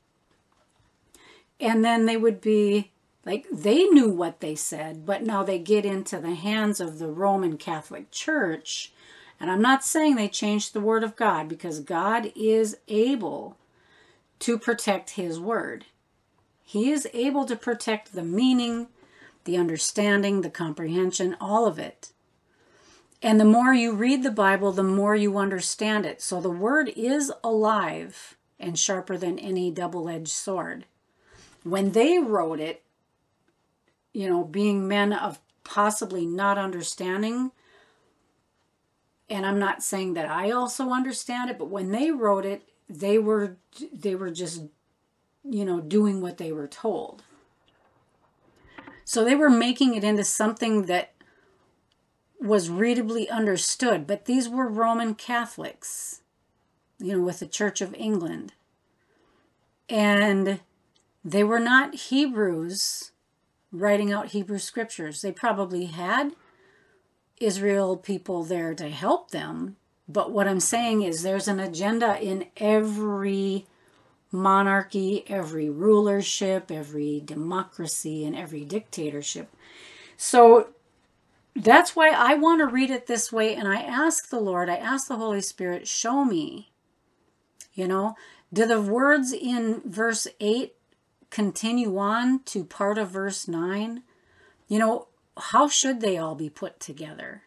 and 1.59 1.85
then 1.85 2.05
they 2.05 2.17
would 2.17 2.41
be 2.41 2.91
like 3.25 3.45
they 3.51 3.85
knew 3.85 4.09
what 4.09 4.39
they 4.39 4.55
said, 4.55 5.05
but 5.05 5.23
now 5.23 5.43
they 5.43 5.59
get 5.59 5.85
into 5.85 6.17
the 6.19 6.33
hands 6.33 6.79
of 6.79 6.97
the 6.97 7.07
Roman 7.07 7.57
Catholic 7.57 8.09
Church. 8.09 8.91
And 9.39 9.51
I'm 9.51 9.61
not 9.61 9.83
saying 9.83 10.15
they 10.15 10.27
changed 10.27 10.73
the 10.73 10.79
Word 10.79 11.03
of 11.03 11.15
God 11.15 11.47
because 11.47 11.79
God 11.79 12.31
is 12.35 12.77
able 12.87 13.57
to 14.39 14.57
protect 14.57 15.11
His 15.11 15.39
Word. 15.39 15.85
He 16.63 16.91
is 16.91 17.07
able 17.13 17.45
to 17.45 17.55
protect 17.55 18.13
the 18.13 18.23
meaning, 18.23 18.87
the 19.43 19.57
understanding, 19.57 20.41
the 20.41 20.49
comprehension, 20.49 21.37
all 21.39 21.67
of 21.67 21.77
it. 21.77 22.11
And 23.21 23.39
the 23.39 23.45
more 23.45 23.73
you 23.73 23.93
read 23.93 24.23
the 24.23 24.31
Bible, 24.31 24.71
the 24.71 24.83
more 24.83 25.15
you 25.15 25.37
understand 25.37 26.05
it. 26.05 26.21
So 26.21 26.41
the 26.41 26.49
Word 26.49 26.91
is 26.95 27.31
alive 27.43 28.35
and 28.59 28.77
sharper 28.77 29.17
than 29.17 29.37
any 29.37 29.69
double 29.69 30.09
edged 30.09 30.29
sword. 30.29 30.85
When 31.63 31.91
they 31.91 32.17
wrote 32.17 32.59
it, 32.59 32.83
you 34.13 34.27
know, 34.27 34.43
being 34.43 34.87
men 34.87 35.13
of 35.13 35.39
possibly 35.63 36.25
not 36.25 36.57
understanding. 36.57 37.51
And 39.29 39.45
I'm 39.45 39.59
not 39.59 39.83
saying 39.83 40.15
that 40.15 40.29
I 40.29 40.51
also 40.51 40.89
understand 40.89 41.49
it, 41.49 41.57
but 41.59 41.69
when 41.69 41.91
they 41.91 42.11
wrote 42.11 42.45
it, 42.45 42.67
they 42.89 43.17
were 43.17 43.55
they 43.93 44.15
were 44.15 44.31
just 44.31 44.63
you 45.43 45.63
know 45.63 45.79
doing 45.79 46.21
what 46.21 46.37
they 46.37 46.51
were 46.51 46.67
told. 46.67 47.23
So 49.05 49.23
they 49.23 49.35
were 49.35 49.49
making 49.49 49.95
it 49.95 50.03
into 50.03 50.23
something 50.23 50.83
that 50.83 51.10
was 52.41 52.69
readably 52.69 53.29
understood, 53.29 54.07
but 54.07 54.25
these 54.25 54.49
were 54.49 54.67
Roman 54.67 55.13
Catholics, 55.13 56.21
you 56.99 57.13
know, 57.13 57.23
with 57.23 57.39
the 57.39 57.47
Church 57.47 57.81
of 57.81 57.93
England. 57.93 58.53
And 59.87 60.59
they 61.23 61.43
were 61.43 61.59
not 61.59 61.93
Hebrews 61.93 63.11
writing 63.71 64.11
out 64.11 64.29
Hebrew 64.29 64.57
scriptures. 64.57 65.21
They 65.21 65.31
probably 65.31 65.85
had 65.85 66.31
Israel 67.39 67.95
people 67.95 68.43
there 68.43 68.73
to 68.73 68.89
help 68.89 69.31
them. 69.31 69.77
But 70.07 70.31
what 70.31 70.47
I'm 70.47 70.59
saying 70.59 71.03
is 71.03 71.21
there's 71.21 71.47
an 71.47 71.59
agenda 71.59 72.19
in 72.19 72.47
every 72.57 73.67
monarchy, 74.31 75.25
every 75.27 75.69
rulership, 75.69 76.71
every 76.71 77.21
democracy, 77.23 78.25
and 78.25 78.35
every 78.35 78.65
dictatorship. 78.65 79.53
So 80.17 80.69
that's 81.55 81.95
why 81.95 82.09
I 82.09 82.35
want 82.35 82.59
to 82.61 82.67
read 82.67 82.89
it 82.89 83.07
this 83.07 83.31
way. 83.31 83.55
And 83.55 83.67
I 83.67 83.81
ask 83.81 84.29
the 84.29 84.39
Lord, 84.39 84.69
I 84.69 84.77
ask 84.77 85.07
the 85.07 85.17
Holy 85.17 85.41
Spirit, 85.41 85.87
show 85.87 86.23
me. 86.23 86.71
You 87.73 87.87
know, 87.87 88.15
do 88.51 88.65
the 88.65 88.81
words 88.81 89.31
in 89.31 89.81
verse 89.85 90.27
8 90.39 90.73
continue 91.31 91.97
on 91.97 92.43
to 92.43 92.63
part 92.63 92.99
of 92.99 93.09
verse 93.09 93.47
9, 93.47 94.03
you 94.67 94.77
know, 94.77 95.07
how 95.37 95.67
should 95.67 96.01
they 96.01 96.17
all 96.17 96.35
be 96.35 96.49
put 96.49 96.79
together? 96.79 97.43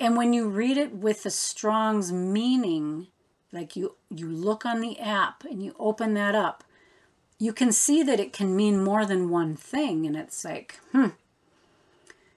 And 0.00 0.16
when 0.16 0.32
you 0.32 0.48
read 0.48 0.76
it 0.76 0.92
with 0.92 1.22
the 1.22 1.30
Strong's 1.30 2.10
meaning, 2.12 3.08
like 3.52 3.76
you 3.76 3.94
you 4.10 4.28
look 4.28 4.66
on 4.66 4.80
the 4.80 4.98
app 4.98 5.44
and 5.44 5.62
you 5.62 5.76
open 5.78 6.14
that 6.14 6.34
up, 6.34 6.64
you 7.38 7.52
can 7.52 7.70
see 7.70 8.02
that 8.02 8.18
it 8.18 8.32
can 8.32 8.56
mean 8.56 8.82
more 8.82 9.06
than 9.06 9.30
one 9.30 9.54
thing 9.54 10.06
and 10.06 10.16
it's 10.16 10.44
like, 10.44 10.80
hmm. 10.90 11.08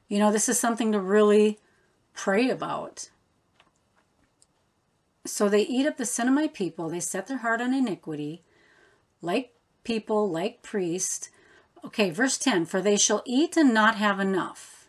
You 0.08 0.20
know, 0.20 0.32
this 0.32 0.48
is 0.48 0.60
something 0.60 0.92
to 0.92 1.00
really 1.00 1.60
pray 2.14 2.50
about. 2.50 3.10
So 5.26 5.50
they 5.50 5.62
eat 5.62 5.86
up 5.86 5.98
the 5.98 6.06
sin 6.06 6.28
of 6.28 6.34
my 6.34 6.48
people, 6.48 6.90
they 6.90 7.02
set 7.02 7.28
their 7.28 7.38
heart 7.38 7.62
on 7.62 7.74
iniquity, 7.74 8.44
like 9.22 9.54
people 9.84 10.30
like 10.30 10.64
priests. 10.64 11.30
Okay, 11.84 12.10
verse 12.10 12.38
10 12.38 12.66
For 12.66 12.82
they 12.82 12.98
shall 12.98 13.24
eat 13.26 13.58
and 13.58 13.74
not 13.74 13.96
have 13.96 14.20
enough. 14.20 14.88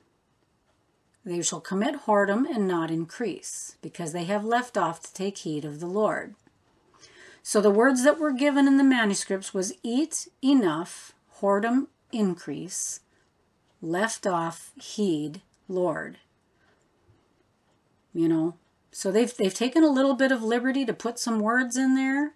They 1.25 1.43
shall 1.43 1.61
commit 1.61 2.07
whoredom 2.07 2.49
and 2.49 2.67
not 2.67 2.91
increase, 2.91 3.77
because 3.83 4.13
they 4.13 4.25
have 4.25 4.45
left 4.45 4.79
off 4.79 5.03
to 5.03 5.13
take 5.13 5.39
heed 5.39 5.65
of 5.65 5.81
the 5.81 5.87
Lord. 5.87 6.35
So 7.43 7.61
the 7.61 7.71
words 7.71 8.05
that 8.05 8.19
were 8.19 8.33
given 8.33 8.67
in 8.67 8.77
the 8.77 8.85
manuscripts 8.85 9.53
was 9.53 9.75
eat 9.83 10.29
enough, 10.43 11.13
whoredom 11.41 11.89
increase, 12.13 13.01
left 13.81 14.27
off 14.27 14.73
heed 14.81 15.43
Lord. 15.69 16.19
You 18.15 18.29
know, 18.29 18.55
so 18.91 19.13
they've 19.13 19.35
they've 19.37 19.55
taken 19.55 19.85
a 19.85 19.91
little 19.91 20.15
bit 20.15 20.33
of 20.33 20.43
liberty 20.43 20.85
to 20.85 20.93
put 20.93 21.19
some 21.19 21.41
words 21.41 21.77
in 21.77 21.95
there 21.95 22.33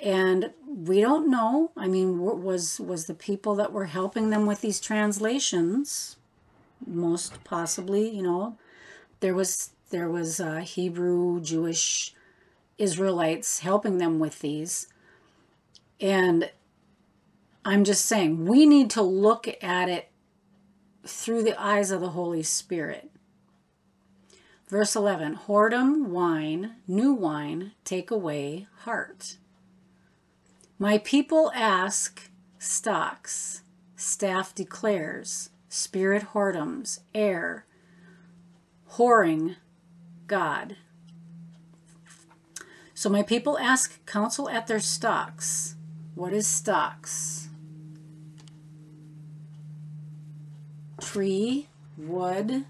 and 0.00 0.52
we 0.66 1.00
don't 1.00 1.30
know. 1.30 1.70
I 1.76 1.88
mean 1.88 2.18
was 2.20 2.80
was 2.80 3.06
the 3.06 3.14
people 3.14 3.54
that 3.56 3.72
were 3.72 3.86
helping 3.86 4.30
them 4.30 4.46
with 4.46 4.60
these 4.60 4.80
translations 4.80 6.16
most 6.86 7.42
possibly 7.44 8.08
you 8.14 8.22
know 8.22 8.56
there 9.20 9.34
was 9.34 9.70
there 9.90 10.08
was 10.08 10.40
uh, 10.40 10.56
hebrew 10.56 11.40
jewish 11.40 12.14
israelites 12.78 13.60
helping 13.60 13.98
them 13.98 14.18
with 14.18 14.40
these. 14.40 14.86
And 16.00 16.50
i'm 17.64 17.84
just 17.84 18.04
saying 18.04 18.46
we 18.46 18.66
need 18.66 18.90
to 18.90 19.02
look 19.02 19.48
at 19.62 19.88
it 19.88 20.10
through 21.06 21.42
the 21.42 21.60
eyes 21.60 21.90
of 21.90 22.00
the 22.00 22.10
holy 22.10 22.42
spirit 22.42 23.10
verse 24.68 24.96
11 24.96 25.36
whoredom 25.46 26.06
wine 26.08 26.76
new 26.86 27.12
wine 27.12 27.72
take 27.84 28.10
away 28.10 28.66
heart 28.80 29.36
my 30.78 30.98
people 30.98 31.52
ask, 31.54 32.30
stocks, 32.58 33.62
staff 33.94 34.54
declares, 34.54 35.50
spirit 35.68 36.28
whoredoms, 36.32 36.98
air, 37.14 37.64
whoring, 38.92 39.54
God. 40.26 40.76
So 42.92 43.08
my 43.08 43.22
people 43.22 43.56
ask 43.58 44.04
counsel 44.04 44.48
at 44.48 44.66
their 44.66 44.80
stocks. 44.80 45.76
What 46.16 46.32
is 46.32 46.46
stocks? 46.48 47.48
Tree, 51.04 51.68
wood. 51.96 52.64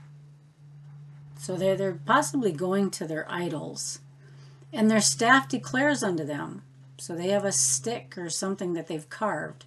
So 1.38 1.56
they're, 1.56 1.76
they're 1.76 2.00
possibly 2.06 2.52
going 2.52 2.90
to 2.92 3.06
their 3.06 3.30
idols. 3.30 4.00
And 4.72 4.90
their 4.90 5.00
staff 5.00 5.48
declares 5.48 6.02
unto 6.02 6.24
them. 6.24 6.62
So 6.98 7.14
they 7.14 7.28
have 7.28 7.44
a 7.44 7.52
stick 7.52 8.16
or 8.16 8.30
something 8.30 8.72
that 8.74 8.88
they've 8.88 9.08
carved. 9.08 9.64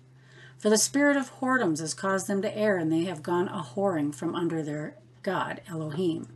For 0.57 0.69
the 0.69 0.77
spirit 0.77 1.17
of 1.17 1.39
whoredoms 1.39 1.79
has 1.79 1.93
caused 1.93 2.27
them 2.27 2.41
to 2.41 2.57
err, 2.57 2.77
and 2.77 2.91
they 2.91 3.05
have 3.05 3.21
gone 3.21 3.47
a 3.47 3.61
whoring 3.61 4.13
from 4.13 4.33
under 4.33 4.63
their 4.63 4.95
God, 5.21 5.61
Elohim. 5.69 6.27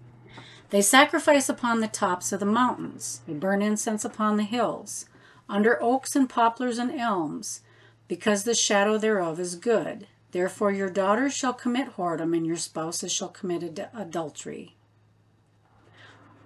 They 0.69 0.81
sacrifice 0.81 1.49
upon 1.49 1.79
the 1.79 1.87
tops 1.87 2.31
of 2.31 2.39
the 2.39 2.45
mountains. 2.45 3.21
They 3.27 3.33
burn 3.33 3.61
incense 3.61 4.05
upon 4.05 4.37
the 4.37 4.43
hills, 4.43 5.05
under 5.49 5.81
oaks 5.81 6.15
and 6.15 6.29
poplars 6.29 6.77
and 6.77 6.91
elms, 6.91 7.61
because 8.07 8.43
the 8.43 8.53
shadow 8.53 8.97
thereof 8.97 9.39
is 9.39 9.55
good. 9.55 10.07
Therefore 10.31 10.71
your 10.71 10.89
daughters 10.89 11.33
shall 11.33 11.53
commit 11.53 11.95
whoredom, 11.95 12.35
and 12.35 12.45
your 12.45 12.57
spouses 12.57 13.11
shall 13.11 13.29
commit 13.29 13.63
ad- 13.63 13.89
adultery. 13.93 14.75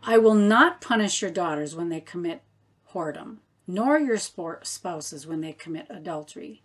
I 0.03 0.17
will 0.17 0.35
not 0.35 0.81
punish 0.81 1.21
your 1.21 1.31
daughters 1.31 1.75
when 1.75 1.89
they 1.89 2.01
commit 2.01 2.41
whoredom, 2.91 3.37
nor 3.67 3.97
your 3.99 4.17
spouses 4.17 5.25
when 5.25 5.41
they 5.41 5.53
commit 5.53 5.87
adultery. 5.89 6.61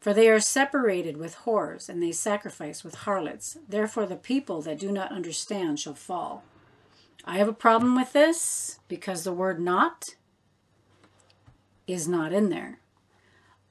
For 0.00 0.12
they 0.12 0.28
are 0.28 0.40
separated 0.40 1.16
with 1.16 1.36
whores, 1.46 1.88
and 1.88 2.02
they 2.02 2.12
sacrifice 2.12 2.84
with 2.84 2.94
harlots. 2.94 3.56
Therefore, 3.66 4.04
the 4.04 4.16
people 4.16 4.60
that 4.62 4.78
do 4.78 4.92
not 4.92 5.12
understand 5.12 5.80
shall 5.80 5.94
fall. 5.94 6.44
I 7.24 7.38
have 7.38 7.48
a 7.48 7.54
problem 7.54 7.96
with 7.96 8.12
this 8.12 8.80
because 8.86 9.24
the 9.24 9.32
word 9.32 9.58
not 9.58 10.10
is 11.86 12.06
not 12.06 12.34
in 12.34 12.50
there. 12.50 12.80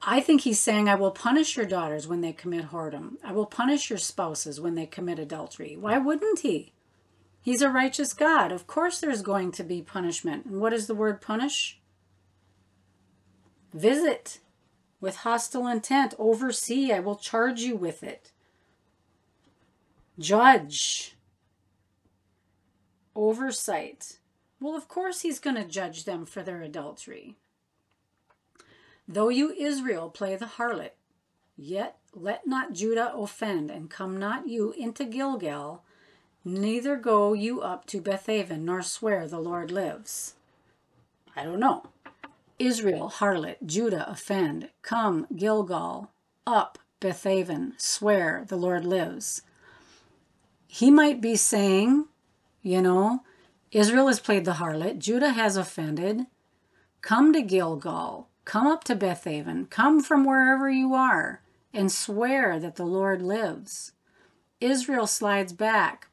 I 0.06 0.20
think 0.20 0.42
he's 0.42 0.60
saying, 0.60 0.88
I 0.88 0.96
will 0.96 1.10
punish 1.10 1.56
your 1.56 1.64
daughters 1.64 2.06
when 2.06 2.20
they 2.20 2.32
commit 2.32 2.70
whoredom. 2.70 3.14
I 3.24 3.32
will 3.32 3.46
punish 3.46 3.88
your 3.88 3.98
spouses 3.98 4.60
when 4.60 4.74
they 4.74 4.84
commit 4.84 5.18
adultery. 5.18 5.76
Why 5.78 5.96
wouldn't 5.96 6.40
he? 6.40 6.74
He's 7.40 7.62
a 7.62 7.70
righteous 7.70 8.12
God. 8.12 8.52
Of 8.52 8.66
course, 8.66 9.00
there's 9.00 9.22
going 9.22 9.52
to 9.52 9.64
be 9.64 9.80
punishment. 9.80 10.44
And 10.44 10.60
what 10.60 10.74
is 10.74 10.86
the 10.86 10.94
word 10.94 11.22
punish? 11.22 11.80
Visit 13.72 14.40
with 15.00 15.16
hostile 15.16 15.66
intent. 15.66 16.14
Oversee. 16.18 16.92
I 16.92 17.00
will 17.00 17.16
charge 17.16 17.60
you 17.60 17.74
with 17.74 18.02
it. 18.02 18.30
Judge. 20.18 21.16
Oversight. 23.16 24.18
Well, 24.60 24.76
of 24.76 24.86
course, 24.86 25.22
he's 25.22 25.38
going 25.38 25.56
to 25.56 25.64
judge 25.64 26.04
them 26.04 26.26
for 26.26 26.42
their 26.42 26.62
adultery. 26.62 27.36
Though 29.06 29.28
you, 29.28 29.50
Israel, 29.52 30.08
play 30.08 30.36
the 30.36 30.46
harlot, 30.46 30.92
yet 31.56 31.98
let 32.14 32.46
not 32.46 32.72
Judah 32.72 33.14
offend, 33.14 33.70
and 33.70 33.90
come 33.90 34.18
not 34.18 34.48
you 34.48 34.72
into 34.72 35.04
Gilgal, 35.04 35.82
neither 36.44 36.96
go 36.96 37.32
you 37.32 37.60
up 37.60 37.86
to 37.86 38.00
Bethaven, 38.00 38.64
nor 38.64 38.82
swear 38.82 39.26
the 39.26 39.38
Lord 39.38 39.70
lives. 39.70 40.34
I 41.36 41.44
don't 41.44 41.60
know. 41.60 41.86
Israel, 42.58 43.10
harlot, 43.16 43.56
Judah, 43.66 44.08
offend, 44.08 44.70
come, 44.82 45.26
Gilgal, 45.34 46.10
up, 46.46 46.78
Bethaven, 47.00 47.74
swear 47.76 48.44
the 48.48 48.56
Lord 48.56 48.84
lives. 48.84 49.42
He 50.66 50.90
might 50.90 51.20
be 51.20 51.36
saying, 51.36 52.06
you 52.62 52.80
know, 52.80 53.22
Israel 53.72 54.06
has 54.06 54.20
played 54.20 54.44
the 54.44 54.52
harlot, 54.52 54.98
Judah 54.98 55.32
has 55.32 55.56
offended, 55.56 56.26
come 57.02 57.32
to 57.32 57.42
Gilgal, 57.42 58.28
come 58.44 58.66
up 58.66 58.84
to 58.84 58.94
Bethaven, 58.94 59.66
come 59.70 60.02
from 60.02 60.24
wherever 60.24 60.68
you 60.68 60.94
are, 60.94 61.40
and 61.72 61.90
swear 61.90 62.58
that 62.60 62.76
the 62.76 62.84
Lord 62.84 63.22
lives. 63.22 63.92
Israel 64.60 65.06
slides 65.06 65.52
back, 65.52 66.08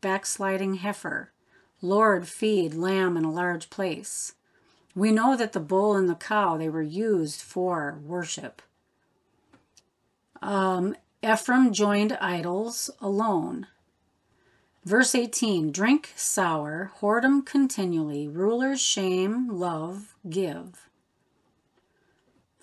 backsliding 0.00 0.76
heifer. 0.76 1.32
Lord, 1.82 2.26
feed 2.26 2.74
lamb 2.74 3.16
in 3.16 3.24
a 3.24 3.32
large 3.32 3.70
place. 3.70 4.34
We 4.94 5.12
know 5.12 5.36
that 5.36 5.52
the 5.52 5.60
bull 5.60 5.94
and 5.94 6.08
the 6.08 6.14
cow, 6.14 6.56
they 6.56 6.68
were 6.68 6.82
used 6.82 7.42
for 7.42 7.98
worship. 8.02 8.62
Um, 10.40 10.96
Ephraim 11.22 11.72
joined 11.72 12.14
idols 12.14 12.90
alone. 13.00 13.66
Verse 14.84 15.14
18 15.14 15.72
Drink 15.72 16.12
sour, 16.16 16.92
whoredom 17.00 17.44
continually, 17.44 18.28
rulers 18.28 18.80
shame, 18.80 19.48
love, 19.48 20.14
give. 20.28 20.88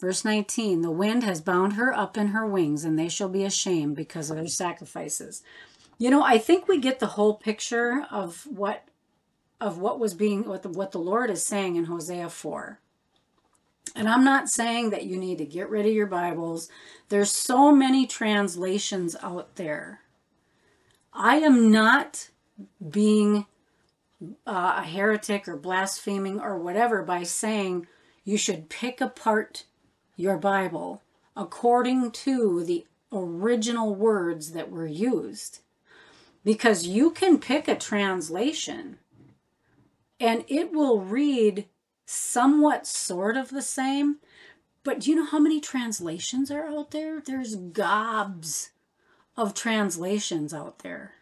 Verse 0.03 0.25
19 0.25 0.81
The 0.81 0.91
wind 0.91 1.23
has 1.23 1.39
bound 1.39 1.73
her 1.73 1.93
up 1.93 2.17
in 2.17 2.27
her 2.27 2.45
wings, 2.45 2.83
and 2.83 2.99
they 2.99 3.07
shall 3.07 3.29
be 3.29 3.45
ashamed 3.45 3.95
because 3.95 4.29
of 4.29 4.35
their 4.35 4.47
sacrifices. 4.47 5.43
You 5.97 6.09
know, 6.09 6.21
I 6.21 6.39
think 6.39 6.67
we 6.67 6.77
get 6.77 6.99
the 6.99 7.15
whole 7.15 7.35
picture 7.35 8.05
of 8.11 8.45
what 8.45 8.83
of 9.61 9.77
what 9.77 10.01
was 10.01 10.13
being 10.13 10.43
what 10.43 10.61
the, 10.61 10.67
what 10.67 10.91
the 10.91 10.97
Lord 10.97 11.29
is 11.29 11.45
saying 11.45 11.77
in 11.77 11.85
Hosea 11.85 12.27
4. 12.27 12.79
And 13.95 14.09
I'm 14.09 14.25
not 14.25 14.49
saying 14.49 14.89
that 14.89 15.05
you 15.05 15.15
need 15.15 15.37
to 15.37 15.45
get 15.45 15.69
rid 15.69 15.85
of 15.85 15.93
your 15.93 16.07
Bibles. 16.07 16.67
There's 17.07 17.31
so 17.31 17.71
many 17.71 18.05
translations 18.05 19.15
out 19.23 19.55
there. 19.55 20.01
I 21.13 21.37
am 21.37 21.71
not 21.71 22.29
being 22.89 23.45
uh, 24.45 24.79
a 24.79 24.83
heretic 24.83 25.47
or 25.47 25.55
blaspheming 25.55 26.41
or 26.41 26.59
whatever 26.59 27.03
by 27.03 27.23
saying 27.23 27.87
you 28.25 28.35
should 28.35 28.67
pick 28.67 28.99
apart 28.99 29.63
your 30.15 30.37
Bible 30.37 31.01
according 31.35 32.11
to 32.11 32.63
the 32.63 32.85
original 33.11 33.93
words 33.93 34.51
that 34.51 34.71
were 34.71 34.87
used. 34.87 35.59
Because 36.43 36.85
you 36.85 37.11
can 37.11 37.39
pick 37.39 37.67
a 37.67 37.75
translation 37.75 38.97
and 40.19 40.43
it 40.47 40.71
will 40.71 40.99
read 40.99 41.65
somewhat 42.05 42.85
sort 42.85 43.37
of 43.37 43.49
the 43.49 43.61
same. 43.61 44.17
But 44.83 44.99
do 44.99 45.09
you 45.09 45.15
know 45.15 45.25
how 45.25 45.39
many 45.39 45.61
translations 45.61 46.51
are 46.51 46.67
out 46.67 46.91
there? 46.91 47.21
There's 47.21 47.55
gobs 47.55 48.71
of 49.37 49.53
translations 49.53 50.53
out 50.53 50.79
there. 50.79 51.13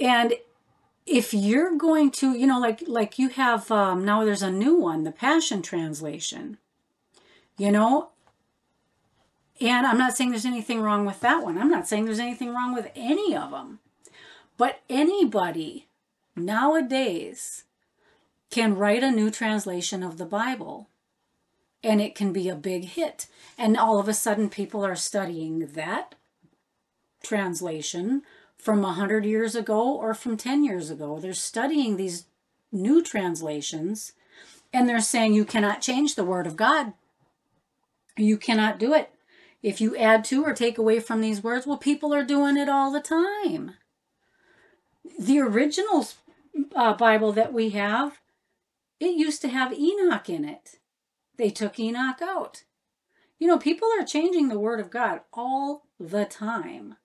And 0.00 0.34
if 1.06 1.34
you're 1.34 1.76
going 1.76 2.10
to, 2.12 2.32
you 2.32 2.46
know, 2.46 2.60
like 2.60 2.82
like 2.86 3.18
you 3.18 3.28
have 3.30 3.70
um, 3.70 4.04
now, 4.04 4.24
there's 4.24 4.42
a 4.42 4.50
new 4.50 4.76
one, 4.76 5.04
the 5.04 5.12
Passion 5.12 5.60
Translation. 5.60 6.58
You 7.58 7.70
know, 7.70 8.10
and 9.60 9.86
I'm 9.86 9.98
not 9.98 10.16
saying 10.16 10.30
there's 10.30 10.46
anything 10.46 10.80
wrong 10.80 11.04
with 11.04 11.20
that 11.20 11.42
one. 11.42 11.58
I'm 11.58 11.70
not 11.70 11.86
saying 11.86 12.06
there's 12.06 12.18
anything 12.18 12.54
wrong 12.54 12.74
with 12.74 12.90
any 12.96 13.36
of 13.36 13.50
them. 13.50 13.80
But 14.56 14.80
anybody 14.88 15.88
nowadays 16.34 17.64
can 18.50 18.76
write 18.76 19.02
a 19.02 19.10
new 19.10 19.30
translation 19.30 20.02
of 20.02 20.18
the 20.18 20.24
Bible 20.24 20.88
and 21.82 22.00
it 22.00 22.14
can 22.14 22.32
be 22.32 22.48
a 22.48 22.54
big 22.54 22.84
hit. 22.84 23.26
And 23.56 23.76
all 23.76 23.98
of 23.98 24.08
a 24.08 24.14
sudden, 24.14 24.48
people 24.48 24.84
are 24.84 24.96
studying 24.96 25.66
that 25.74 26.14
translation 27.22 28.22
from 28.58 28.82
100 28.82 29.24
years 29.24 29.54
ago 29.54 29.94
or 29.94 30.14
from 30.14 30.36
10 30.36 30.64
years 30.64 30.90
ago. 30.90 31.18
They're 31.18 31.32
studying 31.32 31.96
these 31.96 32.26
new 32.72 33.02
translations 33.02 34.12
and 34.72 34.88
they're 34.88 35.00
saying 35.00 35.34
you 35.34 35.44
cannot 35.44 35.80
change 35.80 36.14
the 36.14 36.24
Word 36.24 36.46
of 36.46 36.56
God. 36.56 36.92
You 38.16 38.36
cannot 38.36 38.78
do 38.78 38.92
it. 38.94 39.10
If 39.62 39.80
you 39.80 39.96
add 39.96 40.24
to 40.26 40.44
or 40.44 40.54
take 40.54 40.78
away 40.78 41.00
from 41.00 41.20
these 41.20 41.42
words, 41.42 41.66
well, 41.66 41.76
people 41.76 42.14
are 42.14 42.24
doing 42.24 42.56
it 42.56 42.68
all 42.68 42.90
the 42.90 43.00
time. 43.00 43.74
The 45.18 45.40
original 45.40 46.06
uh, 46.74 46.94
Bible 46.94 47.32
that 47.32 47.52
we 47.52 47.70
have, 47.70 48.20
it 48.98 49.16
used 49.16 49.42
to 49.42 49.48
have 49.48 49.72
Enoch 49.72 50.28
in 50.28 50.44
it. 50.44 50.78
They 51.36 51.50
took 51.50 51.78
Enoch 51.78 52.22
out. 52.22 52.64
You 53.38 53.46
know, 53.46 53.58
people 53.58 53.88
are 53.98 54.04
changing 54.04 54.48
the 54.48 54.58
Word 54.58 54.80
of 54.80 54.90
God 54.90 55.20
all 55.32 55.86
the 55.98 56.24
time. 56.24 56.96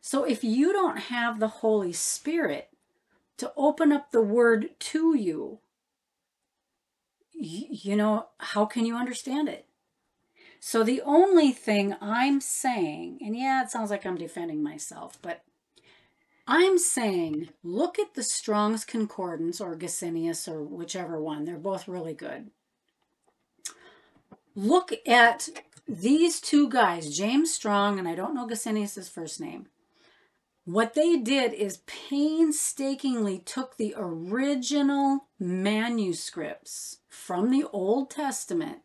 So 0.00 0.24
if 0.24 0.44
you 0.44 0.72
don't 0.72 0.98
have 0.98 1.40
the 1.40 1.48
Holy 1.48 1.92
Spirit 1.92 2.68
to 3.38 3.52
open 3.56 3.92
up 3.92 4.10
the 4.10 4.22
Word 4.22 4.70
to 4.78 5.16
you, 5.16 5.60
you 7.32 7.96
know, 7.96 8.28
how 8.38 8.64
can 8.64 8.86
you 8.86 8.96
understand 8.96 9.48
it? 9.48 9.66
So 10.68 10.82
the 10.82 11.00
only 11.02 11.52
thing 11.52 11.94
I'm 12.00 12.40
saying, 12.40 13.20
and 13.20 13.36
yeah, 13.36 13.62
it 13.62 13.70
sounds 13.70 13.88
like 13.88 14.04
I'm 14.04 14.16
defending 14.16 14.64
myself, 14.64 15.16
but 15.22 15.44
I'm 16.44 16.76
saying 16.76 17.50
look 17.62 18.00
at 18.00 18.14
the 18.14 18.24
Strong's 18.24 18.84
Concordance 18.84 19.60
or 19.60 19.76
Gesenius 19.76 20.48
or 20.48 20.64
whichever 20.64 21.22
one. 21.22 21.44
They're 21.44 21.56
both 21.56 21.86
really 21.86 22.14
good. 22.14 22.50
Look 24.56 24.90
at 25.06 25.48
these 25.86 26.40
two 26.40 26.68
guys, 26.68 27.16
James 27.16 27.54
Strong, 27.54 28.00
and 28.00 28.08
I 28.08 28.16
don't 28.16 28.34
know 28.34 28.48
Gesenius' 28.48 29.08
first 29.08 29.40
name. 29.40 29.68
What 30.64 30.94
they 30.94 31.16
did 31.16 31.52
is 31.52 31.84
painstakingly 31.86 33.38
took 33.38 33.76
the 33.76 33.94
original 33.96 35.28
manuscripts 35.38 36.98
from 37.08 37.52
the 37.52 37.62
Old 37.72 38.10
Testament, 38.10 38.80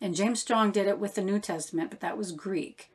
and 0.00 0.14
James 0.14 0.40
Strong 0.40 0.72
did 0.72 0.86
it 0.86 0.98
with 0.98 1.14
the 1.14 1.22
New 1.22 1.38
Testament, 1.38 1.90
but 1.90 2.00
that 2.00 2.16
was 2.16 2.32
Greek. 2.32 2.90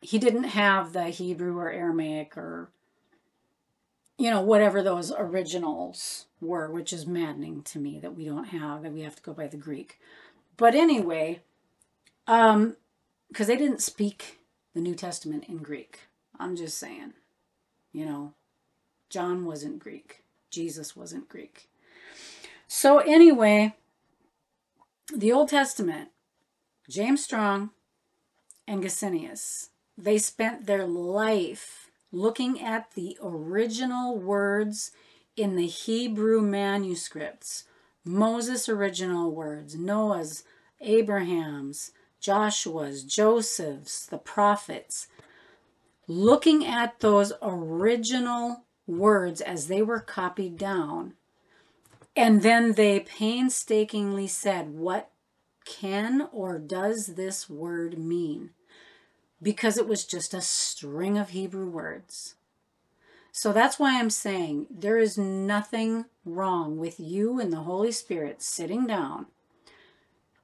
He 0.00 0.18
didn't 0.18 0.44
have 0.44 0.92
the 0.92 1.04
Hebrew 1.04 1.58
or 1.58 1.70
Aramaic 1.70 2.36
or 2.36 2.70
you 4.18 4.30
know, 4.30 4.40
whatever 4.40 4.82
those 4.82 5.12
originals 5.12 6.26
were, 6.40 6.70
which 6.70 6.92
is 6.92 7.06
maddening 7.06 7.62
to 7.62 7.78
me 7.78 7.98
that 7.98 8.14
we 8.14 8.24
don't 8.24 8.46
have, 8.46 8.82
that 8.82 8.92
we 8.92 9.02
have 9.02 9.16
to 9.16 9.22
go 9.22 9.32
by 9.32 9.46
the 9.46 9.56
Greek. 9.56 10.00
But 10.56 10.74
anyway, 10.74 11.40
um, 12.26 12.76
because 13.28 13.46
they 13.46 13.56
didn't 13.56 13.82
speak 13.82 14.38
the 14.74 14.80
New 14.80 14.94
Testament 14.94 15.44
in 15.48 15.58
Greek. 15.58 16.00
I'm 16.38 16.56
just 16.56 16.78
saying, 16.78 17.12
you 17.92 18.06
know, 18.06 18.32
John 19.10 19.44
wasn't 19.44 19.78
Greek, 19.78 20.24
Jesus 20.50 20.96
wasn't 20.96 21.28
Greek. 21.28 21.68
So, 22.68 22.98
anyway, 22.98 23.74
the 25.14 25.32
Old 25.32 25.50
Testament, 25.50 26.08
James 26.88 27.24
Strong 27.24 27.70
and 28.68 28.82
Gesenius, 28.82 29.70
they 29.98 30.18
spent 30.18 30.66
their 30.66 30.86
life 30.86 31.90
looking 32.12 32.60
at 32.60 32.92
the 32.94 33.18
original 33.20 34.16
words 34.16 34.92
in 35.36 35.56
the 35.56 35.66
Hebrew 35.66 36.40
manuscripts, 36.40 37.64
Moses' 38.04 38.68
original 38.68 39.32
words, 39.32 39.74
Noah's, 39.74 40.44
Abraham's, 40.80 41.90
Joshua's, 42.20 43.02
Joseph's, 43.02 44.06
the 44.06 44.18
prophets, 44.18 45.08
looking 46.06 46.64
at 46.64 47.00
those 47.00 47.32
original 47.42 48.62
words 48.86 49.40
as 49.40 49.66
they 49.66 49.82
were 49.82 50.00
copied 50.00 50.56
down. 50.56 51.14
And 52.14 52.42
then 52.42 52.72
they 52.72 53.00
painstakingly 53.00 54.28
said, 54.28 54.70
What 54.70 55.10
can 55.66 56.28
or 56.32 56.58
does 56.58 57.08
this 57.16 57.50
word 57.50 57.98
mean? 57.98 58.50
Because 59.42 59.76
it 59.76 59.86
was 59.86 60.06
just 60.06 60.32
a 60.32 60.40
string 60.40 61.18
of 61.18 61.30
Hebrew 61.30 61.68
words. 61.68 62.36
So 63.32 63.52
that's 63.52 63.78
why 63.78 63.98
I'm 63.98 64.08
saying 64.08 64.66
there 64.70 64.96
is 64.96 65.18
nothing 65.18 66.06
wrong 66.24 66.78
with 66.78 66.98
you 66.98 67.38
and 67.38 67.52
the 67.52 67.58
Holy 67.58 67.92
Spirit 67.92 68.40
sitting 68.40 68.86
down, 68.86 69.26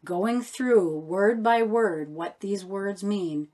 going 0.05 0.43
through 0.43 0.99
word 0.99 1.43
by 1.43 1.63
word 1.63 2.11
what 2.11 2.41
these 2.41 2.67
words 2.67 3.03
mean. 3.03 3.49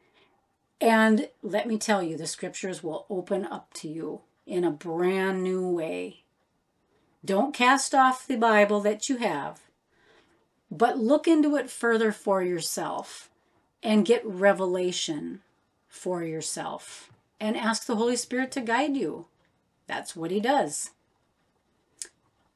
And 0.80 1.28
let 1.40 1.68
me 1.68 1.78
tell 1.78 2.02
you, 2.02 2.16
the 2.16 2.26
scriptures 2.26 2.82
will 2.82 3.06
open 3.08 3.44
up 3.44 3.72
to 3.74 3.88
you 3.88 4.22
in 4.44 4.64
a 4.64 4.72
brand 4.72 5.44
new 5.44 5.68
way. 5.68 6.24
Don't 7.24 7.54
cast 7.54 7.94
off 7.94 8.26
the 8.26 8.36
Bible 8.36 8.80
that 8.80 9.08
you 9.08 9.18
have, 9.18 9.60
but 10.70 10.98
look 10.98 11.26
into 11.26 11.56
it 11.56 11.70
further 11.70 12.12
for 12.12 12.42
yourself 12.42 13.30
and 13.82 14.06
get 14.06 14.24
revelation 14.24 15.40
for 15.88 16.22
yourself 16.22 17.10
and 17.40 17.56
ask 17.56 17.86
the 17.86 17.96
Holy 17.96 18.16
Spirit 18.16 18.50
to 18.52 18.60
guide 18.60 18.96
you. 18.96 19.26
That's 19.86 20.14
what 20.14 20.30
He 20.30 20.40
does. 20.40 20.90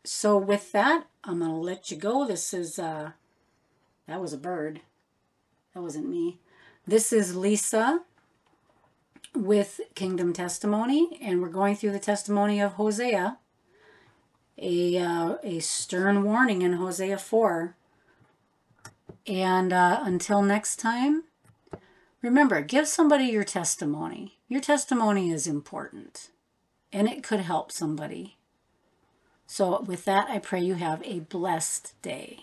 So, 0.04 0.36
with 0.36 0.72
that, 0.72 1.06
I'm 1.22 1.38
going 1.38 1.50
to 1.50 1.56
let 1.56 1.90
you 1.90 1.96
go. 1.96 2.26
This 2.26 2.52
is, 2.52 2.78
uh, 2.78 3.12
that 4.08 4.20
was 4.20 4.32
a 4.32 4.38
bird. 4.38 4.80
That 5.74 5.82
wasn't 5.82 6.08
me. 6.08 6.38
This 6.86 7.12
is 7.12 7.36
Lisa 7.36 8.00
with 9.34 9.80
Kingdom 9.94 10.32
Testimony, 10.32 11.18
and 11.22 11.40
we're 11.40 11.48
going 11.48 11.76
through 11.76 11.92
the 11.92 12.00
testimony 12.00 12.60
of 12.60 12.72
Hosea. 12.72 13.38
A, 14.58 14.98
uh, 14.98 15.36
a 15.42 15.60
stern 15.60 16.24
warning 16.24 16.62
in 16.62 16.74
Hosea 16.74 17.18
4. 17.18 17.76
And 19.26 19.72
uh, 19.72 20.00
until 20.02 20.42
next 20.42 20.76
time, 20.76 21.24
remember, 22.22 22.60
give 22.62 22.88
somebody 22.88 23.24
your 23.24 23.44
testimony. 23.44 24.38
Your 24.48 24.60
testimony 24.60 25.30
is 25.30 25.46
important 25.46 26.30
and 26.92 27.08
it 27.08 27.22
could 27.22 27.40
help 27.40 27.72
somebody. 27.72 28.36
So, 29.46 29.82
with 29.82 30.04
that, 30.04 30.28
I 30.28 30.38
pray 30.38 30.60
you 30.60 30.74
have 30.74 31.02
a 31.04 31.20
blessed 31.20 31.94
day. 32.02 32.40